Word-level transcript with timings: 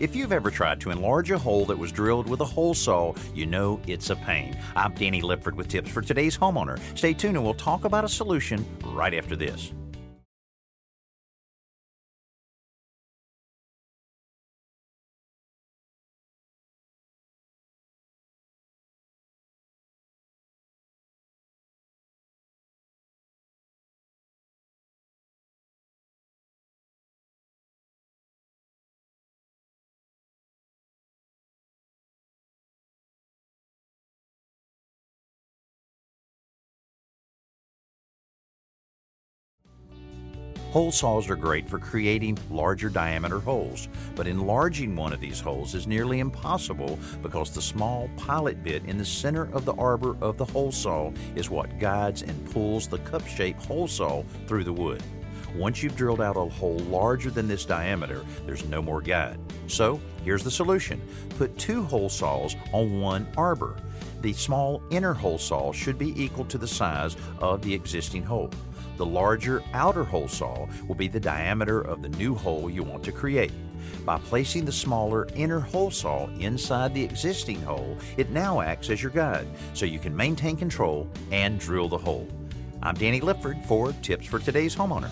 If 0.00 0.16
you've 0.16 0.32
ever 0.32 0.50
tried 0.50 0.80
to 0.80 0.90
enlarge 0.90 1.30
a 1.30 1.36
hole 1.36 1.66
that 1.66 1.78
was 1.78 1.92
drilled 1.92 2.26
with 2.26 2.40
a 2.40 2.44
hole 2.44 2.72
saw, 2.72 3.12
you 3.34 3.44
know 3.44 3.78
it's 3.86 4.08
a 4.08 4.16
pain. 4.16 4.58
I'm 4.74 4.94
Danny 4.94 5.20
Lipford 5.20 5.54
with 5.54 5.68
tips 5.68 5.90
for 5.90 6.00
today's 6.00 6.38
homeowner. 6.38 6.80
Stay 6.96 7.12
tuned 7.12 7.36
and 7.36 7.44
we'll 7.44 7.52
talk 7.52 7.84
about 7.84 8.06
a 8.06 8.08
solution 8.08 8.64
right 8.82 9.12
after 9.12 9.36
this. 9.36 9.74
Hole 40.70 40.92
saws 40.92 41.28
are 41.28 41.34
great 41.34 41.68
for 41.68 41.80
creating 41.80 42.38
larger 42.48 42.88
diameter 42.88 43.40
holes, 43.40 43.88
but 44.14 44.28
enlarging 44.28 44.94
one 44.94 45.12
of 45.12 45.18
these 45.18 45.40
holes 45.40 45.74
is 45.74 45.88
nearly 45.88 46.20
impossible 46.20 46.96
because 47.22 47.50
the 47.50 47.60
small 47.60 48.08
pilot 48.16 48.62
bit 48.62 48.84
in 48.84 48.96
the 48.96 49.04
center 49.04 49.52
of 49.52 49.64
the 49.64 49.74
arbor 49.74 50.16
of 50.20 50.36
the 50.36 50.44
hole 50.44 50.70
saw 50.70 51.10
is 51.34 51.50
what 51.50 51.80
guides 51.80 52.22
and 52.22 52.52
pulls 52.52 52.86
the 52.86 52.98
cup-shaped 52.98 53.66
hole 53.66 53.88
saw 53.88 54.22
through 54.46 54.62
the 54.62 54.72
wood. 54.72 55.02
Once 55.54 55.82
you've 55.82 55.96
drilled 55.96 56.20
out 56.20 56.36
a 56.36 56.40
hole 56.40 56.78
larger 56.78 57.30
than 57.30 57.48
this 57.48 57.64
diameter, 57.64 58.24
there's 58.46 58.64
no 58.66 58.80
more 58.80 59.00
guide. 59.00 59.38
So, 59.66 60.00
here's 60.24 60.44
the 60.44 60.50
solution. 60.50 61.00
Put 61.38 61.56
two 61.58 61.82
hole 61.82 62.08
saws 62.08 62.56
on 62.72 63.00
one 63.00 63.26
arbor. 63.36 63.76
The 64.20 64.32
small 64.32 64.82
inner 64.90 65.14
hole 65.14 65.38
saw 65.38 65.72
should 65.72 65.98
be 65.98 66.22
equal 66.22 66.44
to 66.46 66.58
the 66.58 66.68
size 66.68 67.16
of 67.38 67.62
the 67.62 67.74
existing 67.74 68.22
hole. 68.22 68.50
The 68.96 69.06
larger 69.06 69.62
outer 69.72 70.04
hole 70.04 70.28
saw 70.28 70.68
will 70.86 70.94
be 70.94 71.08
the 71.08 71.18
diameter 71.18 71.80
of 71.80 72.02
the 72.02 72.10
new 72.10 72.34
hole 72.34 72.68
you 72.68 72.82
want 72.82 73.02
to 73.04 73.12
create. 73.12 73.52
By 74.04 74.18
placing 74.18 74.66
the 74.66 74.72
smaller 74.72 75.26
inner 75.34 75.60
hole 75.60 75.90
saw 75.90 76.28
inside 76.38 76.94
the 76.94 77.02
existing 77.02 77.62
hole, 77.62 77.96
it 78.16 78.30
now 78.30 78.60
acts 78.60 78.90
as 78.90 79.02
your 79.02 79.10
guide, 79.10 79.46
so 79.72 79.86
you 79.86 79.98
can 79.98 80.14
maintain 80.14 80.56
control 80.56 81.08
and 81.32 81.58
drill 81.58 81.88
the 81.88 81.98
hole. 81.98 82.28
I'm 82.82 82.94
Danny 82.94 83.20
Lipford 83.20 83.64
for 83.64 83.92
Tips 84.02 84.26
for 84.26 84.38
Today's 84.38 84.76
Homeowner. 84.76 85.10